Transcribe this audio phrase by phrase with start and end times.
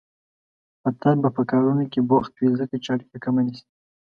[0.89, 3.63] اتل به په کارونو کې بوخت وي، ځکه چې اړيکه کمه نيسي